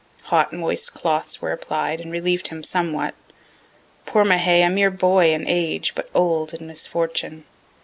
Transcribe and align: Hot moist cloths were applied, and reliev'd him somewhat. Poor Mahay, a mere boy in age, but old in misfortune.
Hot 0.33 0.51
moist 0.51 0.95
cloths 0.95 1.43
were 1.43 1.51
applied, 1.51 2.01
and 2.01 2.11
reliev'd 2.11 2.47
him 2.47 2.63
somewhat. 2.63 3.13
Poor 4.07 4.25
Mahay, 4.25 4.63
a 4.65 4.69
mere 4.71 4.89
boy 4.89 5.31
in 5.31 5.45
age, 5.47 5.93
but 5.93 6.09
old 6.15 6.55
in 6.55 6.65
misfortune. 6.65 7.43